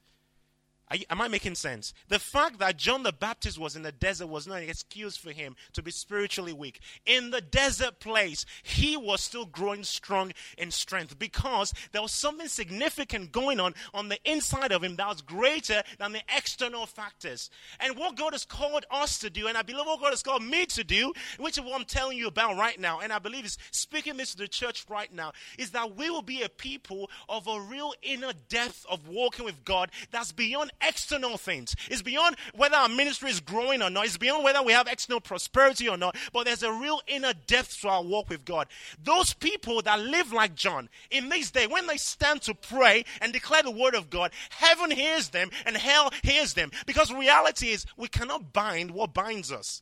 [0.91, 1.93] You, am I making sense?
[2.07, 5.31] The fact that John the Baptist was in the desert was not an excuse for
[5.31, 6.79] him to be spiritually weak.
[7.05, 12.47] In the desert place, he was still growing strong in strength because there was something
[12.47, 17.51] significant going on on the inside of him that was greater than the external factors.
[17.79, 20.43] And what God has called us to do, and I believe what God has called
[20.43, 23.45] me to do, which is what I'm telling you about right now, and I believe
[23.45, 27.11] is speaking this to the church right now, is that we will be a people
[27.27, 31.75] of a real inner depth of walking with God that's beyond external things.
[31.89, 34.05] It's beyond whether our ministry is growing or not.
[34.05, 36.15] It's beyond whether we have external prosperity or not.
[36.33, 38.67] But there's a real inner depth to our walk with God.
[39.03, 43.33] Those people that live like John in this day, when they stand to pray and
[43.33, 46.71] declare the word of God, heaven hears them and hell hears them.
[46.85, 49.81] Because reality is we cannot bind what binds us.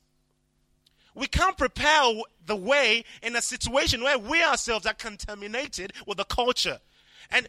[1.17, 2.13] We can't prepare
[2.45, 6.79] the way in a situation where we ourselves are contaminated with the culture.
[7.31, 7.47] And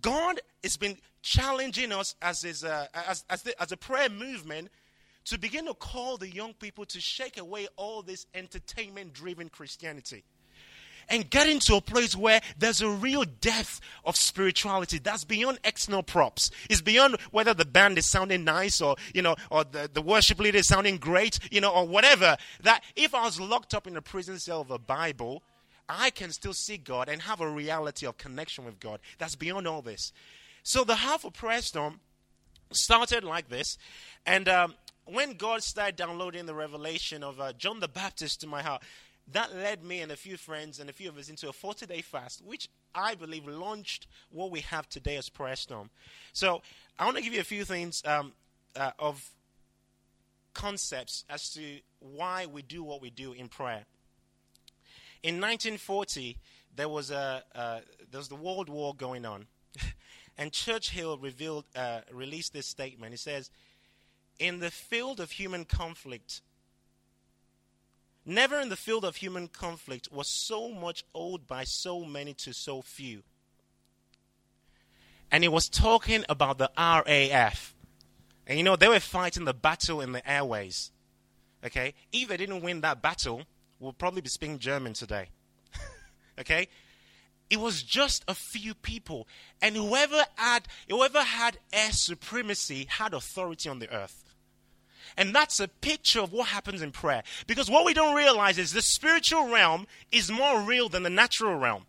[0.00, 4.68] God has been challenging us as, his, uh, as, as, the, as a prayer movement
[5.26, 10.24] to begin to call the young people to shake away all this entertainment driven Christianity
[11.08, 16.02] and get into a place where there's a real depth of spirituality that's beyond external
[16.02, 16.50] props.
[16.68, 20.38] It's beyond whether the band is sounding nice or, you know, or the, the worship
[20.38, 22.36] leader is sounding great, you know, or whatever.
[22.62, 25.42] That if I was locked up in a prison cell of a Bible,
[25.88, 29.66] I can still see God and have a reality of connection with God that's beyond
[29.66, 30.12] all this.
[30.62, 32.00] So the half of prayer storm
[32.72, 33.78] started like this,
[34.26, 38.62] and um, when God started downloading the revelation of uh, John the Baptist to my
[38.62, 38.82] heart,
[39.32, 41.86] that led me and a few friends and a few of us into a 40
[41.86, 45.90] day fast, which I believe launched what we have today as Prayer Storm.
[46.32, 46.62] So
[46.98, 48.32] I want to give you a few things um,
[48.74, 49.30] uh, of
[50.54, 53.84] concepts as to why we do what we do in prayer.
[55.26, 56.38] In 1940,
[56.76, 57.80] there was a uh,
[58.12, 59.46] there was the World War going on,
[60.38, 63.12] and Churchill revealed uh, released this statement.
[63.12, 63.50] He says,
[64.38, 66.42] "In the field of human conflict,
[68.24, 72.54] never in the field of human conflict was so much owed by so many to
[72.54, 73.24] so few."
[75.32, 77.74] And he was talking about the RAF.
[78.46, 80.92] And you know, they were fighting the battle in the airways.
[81.64, 81.94] Okay?
[82.12, 83.42] If they didn't win that battle,
[83.80, 85.28] we'll probably be speaking German today.
[86.40, 86.68] okay?
[87.48, 89.28] It was just a few people.
[89.62, 94.24] And whoever had whoever had air supremacy had authority on the earth.
[95.16, 97.22] And that's a picture of what happens in prayer.
[97.46, 101.56] Because what we don't realize is the spiritual realm is more real than the natural
[101.56, 101.86] realm.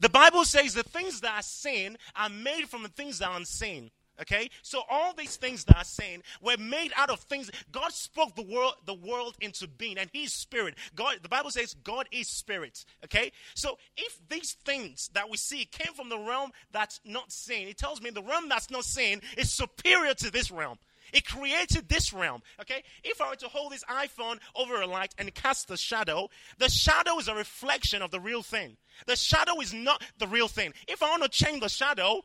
[0.00, 3.36] The Bible says the things that are seen are made from the things that are
[3.36, 3.90] unseen.
[4.20, 4.50] Okay?
[4.62, 7.50] So all these things that are saying were made out of things.
[7.72, 10.74] God spoke the world, the world into being, and He's spirit.
[10.94, 12.84] God, the Bible says God is spirit.
[13.04, 13.32] Okay?
[13.54, 17.78] So if these things that we see came from the realm that's not seen, it
[17.78, 20.78] tells me the realm that's not seen is superior to this realm.
[21.12, 22.42] It created this realm.
[22.60, 22.82] Okay?
[23.04, 26.28] If I were to hold this iPhone over a light and cast the shadow,
[26.58, 28.76] the shadow is a reflection of the real thing.
[29.06, 30.74] The shadow is not the real thing.
[30.86, 32.22] If I want to change the shadow,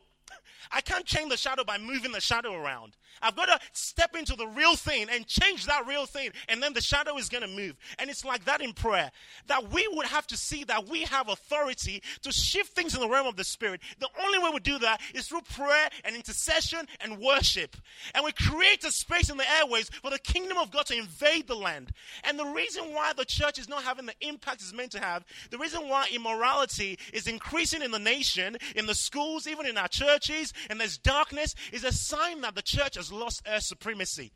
[0.70, 2.96] I can't change the shadow by moving the shadow around.
[3.22, 6.72] I've got to step into the real thing and change that real thing, and then
[6.72, 7.76] the shadow is going to move.
[7.98, 9.10] And it's like that in prayer
[9.46, 13.08] that we would have to see that we have authority to shift things in the
[13.08, 13.80] realm of the Spirit.
[14.00, 17.76] The only way we do that is through prayer and intercession and worship.
[18.14, 21.46] And we create a space in the airways for the kingdom of God to invade
[21.46, 21.90] the land.
[22.24, 25.24] And the reason why the church is not having the impact it's meant to have,
[25.50, 29.88] the reason why immorality is increasing in the nation, in the schools, even in our
[29.88, 34.32] churches, and there's darkness, is a sign that the church has lost air supremacy.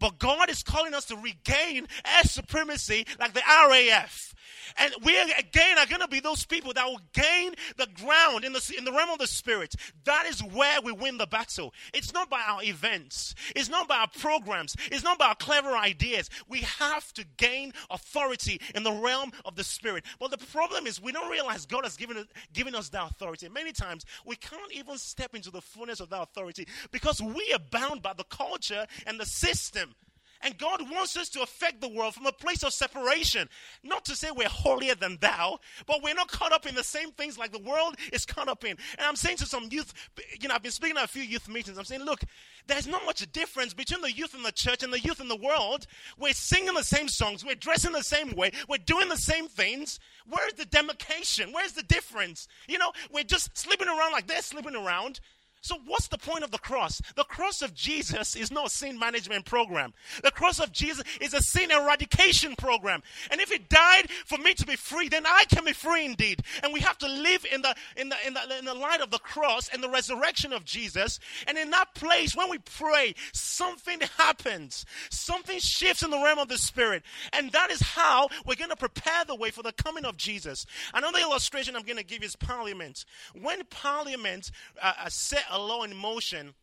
[0.00, 4.34] But God is calling us to regain air supremacy like the RAF.
[4.76, 8.52] And we again are going to be those people that will gain the ground in
[8.52, 9.74] the, in the realm of the spirit.
[10.04, 11.74] That is where we win the battle.
[11.94, 15.76] It's not by our events, it's not by our programs, it's not by our clever
[15.76, 16.30] ideas.
[16.48, 20.04] We have to gain authority in the realm of the spirit.
[20.18, 23.48] But the problem is, we don't realize God has given, given us that authority.
[23.48, 27.60] Many times, we can't even step into the fullness of that authority because we are
[27.70, 29.94] bound by the culture and the system.
[30.42, 33.48] And God wants us to affect the world from a place of separation.
[33.82, 37.12] Not to say we're holier than thou, but we're not caught up in the same
[37.12, 38.70] things like the world is caught up in.
[38.70, 39.92] And I'm saying to some youth,
[40.40, 41.78] you know, I've been speaking at a few youth meetings.
[41.78, 42.22] I'm saying, look,
[42.66, 45.36] there's not much difference between the youth in the church and the youth in the
[45.36, 45.86] world.
[46.18, 49.98] We're singing the same songs, we're dressing the same way, we're doing the same things.
[50.28, 51.52] Where's the demarcation?
[51.52, 52.46] Where's the difference?
[52.68, 55.20] You know, we're just sleeping around like they're sleeping around.
[55.60, 57.02] So, what's the point of the cross?
[57.16, 59.92] The cross of Jesus is not a sin management program.
[60.22, 63.02] The cross of Jesus is a sin eradication program.
[63.30, 66.42] And if it died for me to be free, then I can be free indeed.
[66.62, 69.10] And we have to live in the, in the, in the, in the light of
[69.10, 71.18] the cross and the resurrection of Jesus.
[71.46, 74.86] And in that place, when we pray, something happens.
[75.10, 77.02] Something shifts in the realm of the Spirit.
[77.32, 80.66] And that is how we're going to prepare the way for the coming of Jesus.
[80.94, 83.04] Another illustration I'm going to give is Parliament.
[83.34, 86.54] When Parliament uh, uh set a law in motion,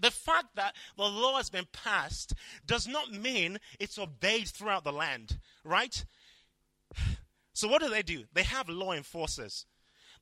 [0.00, 2.34] the fact that the law has been passed
[2.66, 6.04] does not mean it's obeyed throughout the land, right?
[7.52, 8.24] So, what do they do?
[8.32, 9.66] They have law enforcers.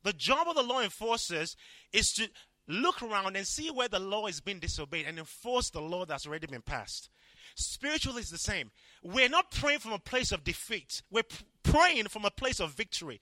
[0.03, 1.55] The job of the law enforcers
[1.93, 2.29] is to
[2.67, 6.27] look around and see where the law is being disobeyed and enforce the law that's
[6.27, 7.09] already been passed.
[7.55, 8.71] Spiritually, it's the same.
[9.03, 11.01] We're not praying from a place of defeat.
[11.09, 11.23] We're
[11.63, 13.19] praying from a place of victory.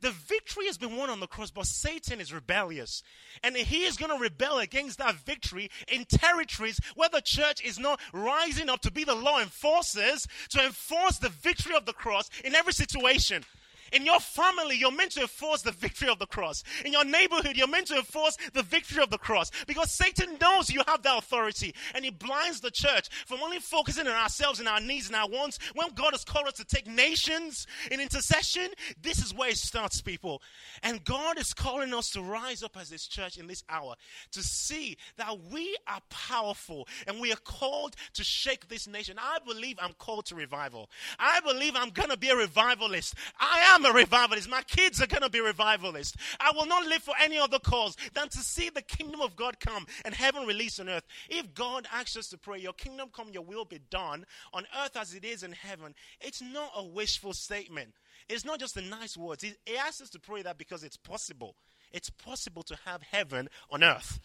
[0.00, 3.02] The victory has been won on the cross, but Satan is rebellious.
[3.42, 7.78] And he is going to rebel against that victory in territories where the church is
[7.78, 12.28] not rising up to be the law enforcers to enforce the victory of the cross
[12.44, 13.44] in every situation.
[13.92, 16.64] In your family, you're meant to enforce the victory of the cross.
[16.84, 20.70] In your neighborhood, you're meant to enforce the victory of the cross because Satan knows
[20.70, 24.68] you have that authority and he blinds the church from only focusing on ourselves and
[24.68, 25.58] our needs and our wants.
[25.74, 28.68] When God has called us to take nations in intercession,
[29.02, 30.42] this is where it starts, people.
[30.82, 33.94] And God is calling us to rise up as this church in this hour
[34.32, 39.16] to see that we are powerful and we are called to shake this nation.
[39.18, 40.88] I believe I'm called to revival.
[41.18, 43.14] I believe I'm going to be a revivalist.
[43.38, 44.48] I am am a revivalist.
[44.48, 46.16] My kids are going to be revivalists.
[46.40, 49.60] I will not live for any other cause than to see the kingdom of God
[49.60, 51.04] come and heaven released on earth.
[51.28, 54.96] If God asks us to pray, Your kingdom come, Your will be done on earth
[54.96, 57.94] as it is in heaven, it's not a wishful statement.
[58.28, 59.42] It's not just a nice words.
[59.42, 61.56] He asks us to pray that because it's possible.
[61.92, 64.20] It's possible to have heaven on earth.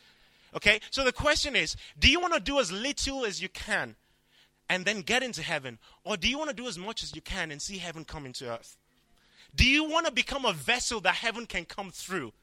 [0.56, 0.80] Okay?
[0.92, 3.96] So the question is do you want to do as little as you can?
[4.70, 5.80] and then get into heaven?
[6.04, 8.26] Or do you want to do as much as you can and see heaven come
[8.26, 8.76] into earth?
[9.56, 12.34] Do you want to become a vessel that heaven can come through?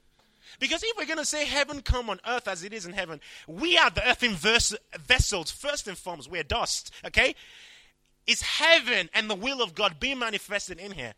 [0.61, 3.21] Because if we're going to say heaven come on earth as it is in heaven,
[3.47, 6.31] we are the earthen vessels, first and foremost.
[6.31, 7.35] We're dust, okay?
[8.27, 11.15] It's heaven and the will of God being manifested in here.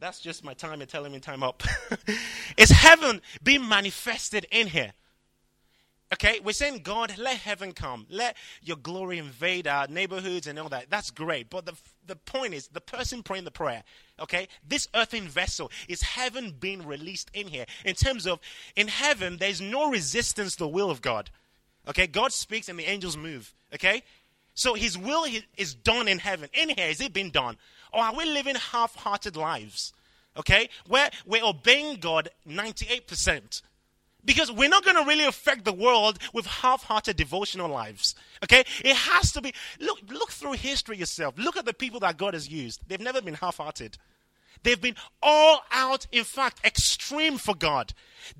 [0.00, 1.62] That's just my time and telling me time up.
[2.56, 4.92] it's heaven being manifested in here.
[6.14, 8.06] Okay, we're saying, God, let heaven come.
[8.08, 10.88] Let your glory invade our neighborhoods and all that.
[10.88, 11.50] That's great.
[11.50, 11.74] But the,
[12.06, 13.82] the point is, the person praying the prayer,
[14.20, 17.64] okay, this earthen vessel is heaven being released in here.
[17.84, 18.38] In terms of,
[18.76, 21.30] in heaven, there's no resistance to the will of God.
[21.88, 23.52] Okay, God speaks and the angels move.
[23.74, 24.04] Okay,
[24.54, 26.48] so his will is done in heaven.
[26.52, 27.56] In here, is it being done?
[27.92, 29.92] Or are we living half hearted lives?
[30.36, 33.62] Okay, where we're obeying God 98%.
[34.24, 38.14] Because we're not going to really affect the world with half-hearted devotional lives.
[38.42, 38.64] Okay?
[38.84, 41.34] It has to be look look through history yourself.
[41.38, 42.80] Look at the people that God has used.
[42.88, 43.98] They've never been half-hearted.
[44.62, 47.92] They've been all out, in fact, extreme for God.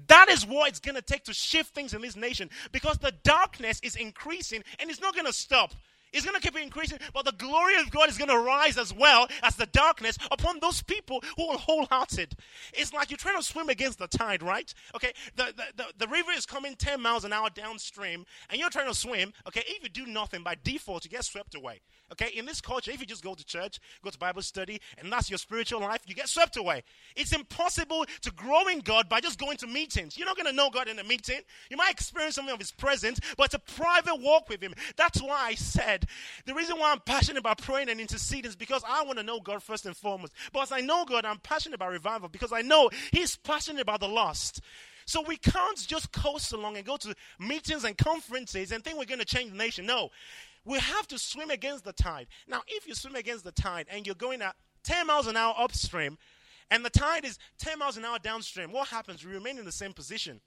[0.09, 3.13] That is what it's going to take to shift things in this nation because the
[3.23, 5.75] darkness is increasing and it's not going to stop.
[6.15, 8.95] It's going to keep increasing, but the glory of God is going to rise as
[8.95, 12.35] well as the darkness upon those people who are wholehearted.
[12.73, 14.73] It's like you're trying to swim against the tide, right?
[14.95, 18.71] Okay, the, the, the, the river is coming 10 miles an hour downstream, and you're
[18.71, 19.33] trying to swim.
[19.49, 21.81] Okay, if you do nothing by default, you get swept away.
[22.13, 25.11] Okay, in this culture, if you just go to church, go to Bible study, and
[25.11, 26.85] that's your spiritual life, you get swept away.
[27.17, 30.17] It's impossible to grow in God by just going to meetings.
[30.17, 31.41] You're not going to know God in a meeting.
[31.71, 34.75] You might experience something of His presence, but it's a private walk with Him.
[34.97, 36.04] That's why I said
[36.47, 39.41] the reason why I'm passionate about praying and interceding is because I want to know
[39.41, 40.33] God first and foremost.
[40.53, 44.01] But as I know God, I'm passionate about revival because I know He's passionate about
[44.01, 44.61] the lost.
[45.07, 49.05] So we can't just coast along and go to meetings and conferences and think we're
[49.05, 49.87] going to change the nation.
[49.87, 50.11] No.
[50.65, 52.27] We have to swim against the tide.
[52.49, 55.55] Now, if you swim against the tide and you're going at 10 miles an hour
[55.59, 56.17] upstream
[56.71, 59.25] and the tide is 10 miles an hour downstream, what happens?
[59.25, 60.41] We remain in the same position.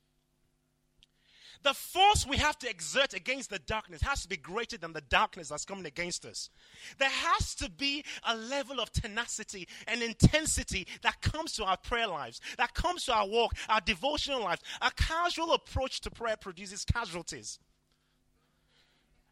[1.64, 5.02] The force we have to exert against the darkness has to be greater than the
[5.02, 6.50] darkness that's coming against us.
[6.98, 12.08] There has to be a level of tenacity and intensity that comes to our prayer
[12.08, 14.62] lives, that comes to our walk, our devotional lives.
[14.82, 17.60] A casual approach to prayer produces casualties.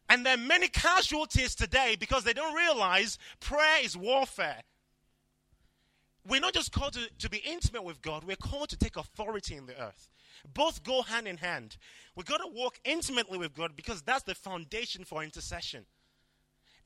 [0.08, 4.62] And there are many casualties today because they don't realize prayer is warfare.
[6.26, 9.56] We're not just called to, to be intimate with God, we're called to take authority
[9.56, 10.10] in the earth.
[10.54, 11.76] Both go hand in hand.
[12.14, 15.86] We've got to walk intimately with God because that's the foundation for intercession.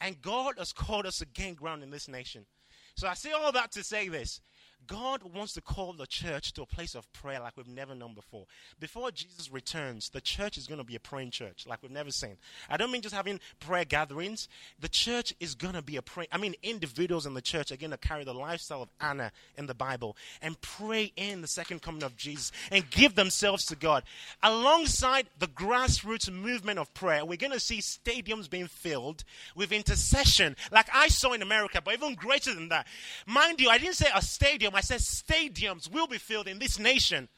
[0.01, 2.47] And God has called us to gain ground in this nation.
[2.95, 4.41] So I say all that to say this
[4.87, 8.15] God wants to call the church to a place of prayer like we've never known
[8.15, 8.47] before.
[8.79, 12.11] Before Jesus returns, the church is going to be a praying church like we've never
[12.11, 12.37] seen.
[12.69, 14.49] I don't mean just having prayer gatherings.
[14.81, 16.29] The church is going to be a praying.
[16.33, 19.67] I mean, individuals in the church are going to carry the lifestyle of Anna in
[19.67, 24.03] the Bible and pray in the second coming of Jesus and give themselves to God.
[24.43, 30.57] Alongside the grassroots movement of prayer, we're going to see stadiums being filled with intercession
[30.73, 32.87] like I saw in America, but even greater than that.
[33.27, 34.77] Mind you, I didn't say a stadium stadium.
[34.77, 37.29] I said stadiums will be filled in this nation.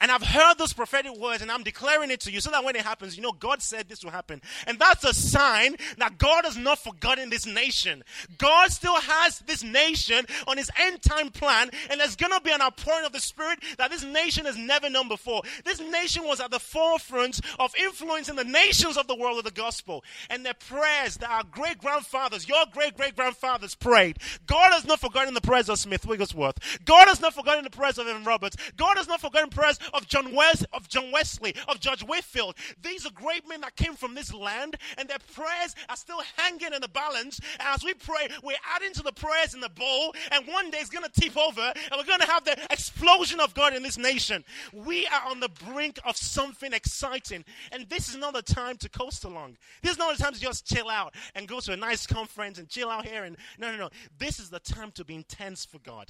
[0.00, 2.76] And I've heard those prophetic words and I'm declaring it to you so that when
[2.76, 4.40] it happens, you know, God said this will happen.
[4.66, 8.02] And that's a sign that God has not forgotten this nation.
[8.38, 12.50] God still has this nation on his end time plan and there's going to be
[12.50, 15.42] an outpouring of the Spirit that this nation has never known before.
[15.64, 19.50] This nation was at the forefront of influencing the nations of the world with the
[19.50, 20.02] gospel.
[20.30, 24.18] And the prayers that our great grandfathers, your great great grandfathers prayed.
[24.46, 26.58] God has not forgotten the prayers of Smith Wigglesworth.
[26.84, 28.56] God has not forgotten the prayers of Evan Roberts.
[28.76, 32.56] God has not forgotten prayers of John, Wes- of John Wesley, of George Whitefield.
[32.82, 36.72] These are great men that came from this land, and their prayers are still hanging
[36.72, 37.40] in the balance.
[37.58, 40.78] And as we pray, we're adding to the prayers in the bowl, and one day
[40.78, 43.82] it's going to tip over, and we're going to have the explosion of God in
[43.82, 44.44] this nation.
[44.72, 48.88] We are on the brink of something exciting, and this is not the time to
[48.88, 49.56] coast along.
[49.82, 52.58] This is not the time to just chill out and go to a nice conference
[52.58, 53.24] and chill out here.
[53.24, 53.90] And no, no, no.
[54.18, 56.08] This is the time to be intense for God.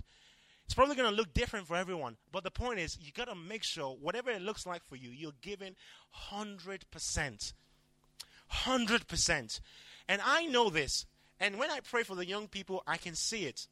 [0.71, 3.35] It's probably going to look different for everyone, but the point is, you got to
[3.35, 5.75] make sure whatever it looks like for you, you're giving
[6.31, 7.53] 100%.
[8.53, 9.61] 100%.
[10.09, 11.07] And I know this.
[11.41, 13.67] And when I pray for the young people, I can see it.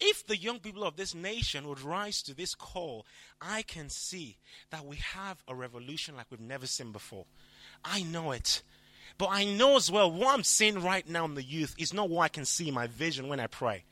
[0.00, 3.04] If the young people of this nation would rise to this call,
[3.38, 4.38] I can see
[4.70, 7.26] that we have a revolution like we've never seen before.
[7.84, 8.62] I know it.
[9.18, 12.08] But I know as well what I'm seeing right now in the youth is not
[12.08, 13.84] what I can see in my vision when I pray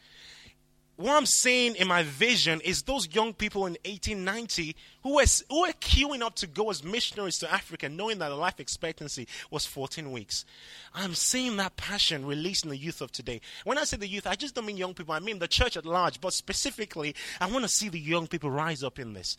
[0.97, 5.63] what I'm seeing in my vision is those young people in 1890 who were, who
[5.63, 9.67] were queuing up to go as missionaries to Africa, knowing that the life expectancy was
[9.67, 10.47] 14 weeks.
[10.95, 13.43] I'm seeing that passion released in the youth of today.
[13.65, 15.77] When I say the youth, I just don't mean young people, I mean the church
[15.77, 19.37] at large, but specifically, I want to see the young people rise up in this.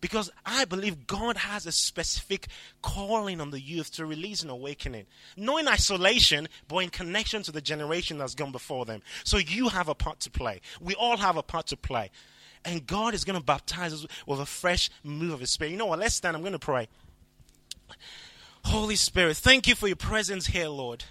[0.00, 2.48] Because I believe God has a specific
[2.82, 5.06] calling on the youth to release an awakening.
[5.36, 9.02] Not in isolation, but in connection to the generation that's gone before them.
[9.24, 10.60] So you have a part to play.
[10.80, 12.10] We all have a part to play.
[12.64, 15.70] And God is going to baptize us with a fresh move of His Spirit.
[15.70, 16.00] You know what?
[16.00, 16.36] Let's stand.
[16.36, 16.88] I'm going to pray.
[18.64, 21.04] Holy Spirit, thank you for your presence here, Lord.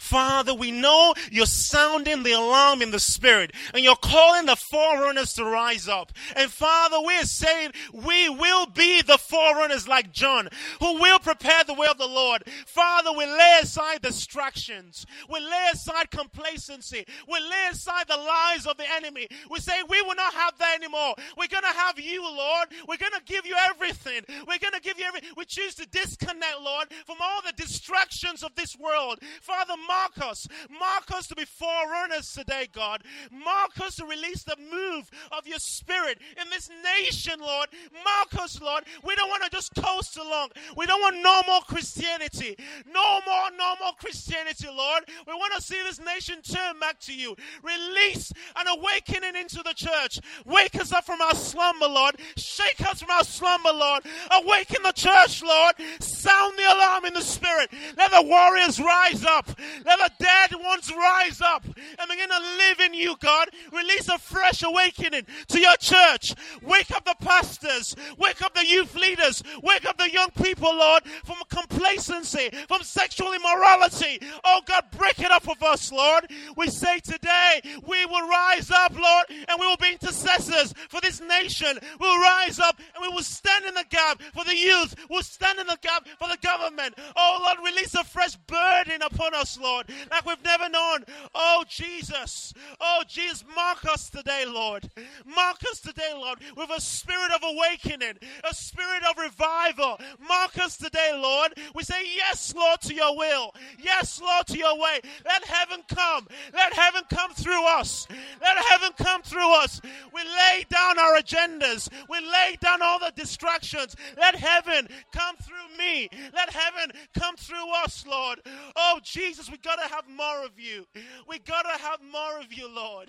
[0.00, 5.34] Father, we know you're sounding the alarm in the spirit and you're calling the forerunners
[5.34, 6.10] to rise up.
[6.34, 10.48] And Father, we're saying we will be the forerunners like John
[10.80, 12.42] who will prepare the way of the Lord.
[12.66, 15.04] Father, we lay aside distractions.
[15.28, 17.04] We lay aside complacency.
[17.28, 19.28] We lay aside the lies of the enemy.
[19.50, 21.14] We say we will not have that anymore.
[21.36, 22.68] We're going to have you, Lord.
[22.88, 24.22] We're going to give you everything.
[24.48, 25.30] We're going to give you everything.
[25.36, 29.18] We choose to disconnect, Lord, from all the distractions of this world.
[29.42, 30.46] Father, Mark us.
[30.70, 33.02] Mark us to be forerunners today, God.
[33.32, 37.68] Mark us to release the move of your spirit in this nation, Lord.
[38.04, 38.84] Mark us, Lord.
[39.02, 40.50] We don't want to just coast along.
[40.76, 42.56] We don't want no more Christianity.
[42.86, 45.04] No more no more Christianity, Lord.
[45.26, 47.34] We want to see this nation turn back to you.
[47.62, 50.20] Release an awakening into the church.
[50.46, 52.16] Wake us up from our slumber, Lord.
[52.36, 54.04] Shake us from our slumber, Lord.
[54.30, 55.74] Awaken the church, Lord.
[56.00, 57.70] Sound the alarm in the spirit.
[57.96, 59.50] Let the warriors rise up.
[59.84, 63.48] Let the dead ones rise up and begin to live in you, God.
[63.72, 66.34] Release a fresh awakening to your church.
[66.62, 67.94] Wake up the pastors.
[68.18, 69.42] Wake up the youth leaders.
[69.62, 74.20] Wake up the young people, Lord, from complacency, from sexual immorality.
[74.44, 76.30] Oh, God, break it up of us, Lord.
[76.56, 81.20] We say today we will rise up, Lord, and we will be intercessors for this
[81.20, 81.78] nation.
[81.98, 84.94] We'll rise up and we will stand in the gap for the youth.
[85.08, 86.94] We'll stand in the gap for the government.
[87.16, 89.69] Oh, Lord, release a fresh burden upon us, Lord.
[89.70, 91.04] Lord, like we've never known.
[91.34, 92.52] Oh, Jesus.
[92.80, 94.90] Oh, Jesus, mark us today, Lord.
[95.24, 98.14] Mark us today, Lord, with a spirit of awakening,
[98.48, 100.00] a spirit of revival.
[100.26, 101.52] Mark us today, Lord.
[101.74, 103.54] We say, Yes, Lord, to your will.
[103.78, 105.00] Yes, Lord, to your way.
[105.24, 106.26] Let heaven come.
[106.52, 108.08] Let heaven come through us.
[108.40, 109.80] Let heaven come through us.
[110.12, 111.88] We lay down our agendas.
[112.08, 113.94] We lay down all the distractions.
[114.16, 116.08] Let heaven come through me.
[116.34, 118.40] Let heaven come through us, Lord.
[118.76, 120.86] Oh, Jesus, we got to have more of you.
[121.28, 123.08] We got to have more of you, Lord.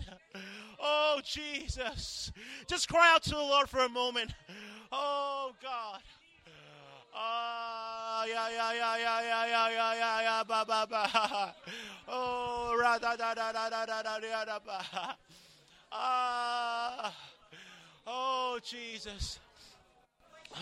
[0.80, 2.32] Oh, Jesus.
[2.68, 4.34] Just cry out to the Lord for a moment.
[4.92, 6.02] Oh, God.
[7.14, 11.56] Ah, yeah, yeah, yeah, yeah, yeah, yeah, yeah, yeah, yeah, ba, ba, ba.
[12.08, 15.16] Oh, ra, da, da, da, da, da, da, da, da, da, ba.
[15.92, 17.14] Ah,
[18.08, 19.40] oh, Jesus.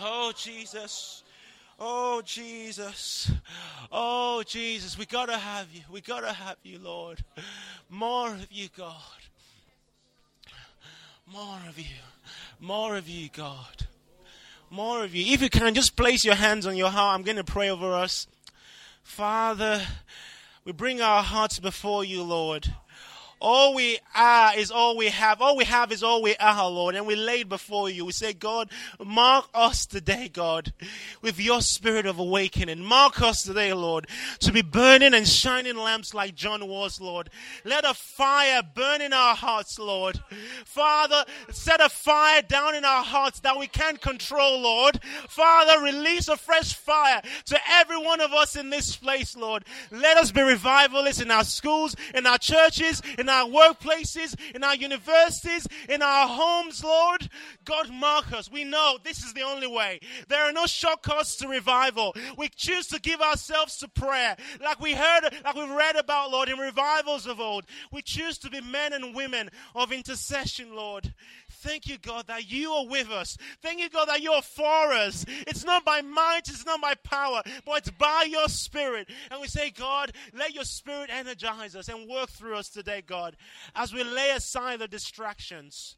[0.02, 1.22] Oh, Jesus.
[1.82, 3.32] Oh, Jesus.
[3.90, 4.98] Oh, Jesus.
[4.98, 5.80] We got to have you.
[5.90, 7.24] We got to have you, Lord.
[7.88, 8.94] More of you, God.
[11.26, 11.86] More of you.
[12.60, 13.86] More of you, God.
[14.68, 15.32] More of you.
[15.32, 17.18] If you can, just place your hands on your heart.
[17.18, 18.26] I'm going to pray over us.
[19.02, 19.80] Father,
[20.66, 22.74] we bring our hearts before you, Lord.
[23.40, 25.40] All we are is all we have.
[25.40, 26.94] All we have is all we are, Lord.
[26.94, 28.04] And we lay before you.
[28.04, 28.70] We say, God,
[29.02, 30.74] mark us today, God,
[31.22, 32.84] with your spirit of awakening.
[32.84, 34.08] Mark us today, Lord,
[34.40, 37.30] to be burning and shining lamps like John was, Lord.
[37.64, 40.20] Let a fire burn in our hearts, Lord.
[40.66, 45.00] Father, set a fire down in our hearts that we can't control, Lord.
[45.28, 49.64] Father, release a fresh fire to every one of us in this place, Lord.
[49.90, 54.74] Let us be revivalists in our schools, in our churches, in our workplaces, in our
[54.74, 57.28] universities, in our homes, Lord.
[57.64, 58.50] God, mark us.
[58.50, 60.00] We know this is the only way.
[60.28, 62.14] There are no shortcuts to revival.
[62.36, 66.48] We choose to give ourselves to prayer, like we heard, like we've read about, Lord,
[66.48, 67.64] in revivals of old.
[67.92, 71.14] We choose to be men and women of intercession, Lord.
[71.60, 73.36] Thank you, God, that you are with us.
[73.62, 75.26] Thank you, God, that you are for us.
[75.46, 79.08] It's not by might, it's not by power, but it's by your spirit.
[79.30, 83.36] And we say, God, let your spirit energize us and work through us today, God,
[83.74, 85.96] as we lay aside the distractions.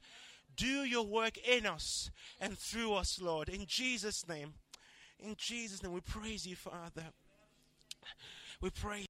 [0.56, 2.10] Do your work in us
[2.40, 3.48] and through us, Lord.
[3.48, 4.54] In Jesus' name.
[5.20, 7.04] In Jesus' name, we praise you, Father.
[8.60, 9.00] We praise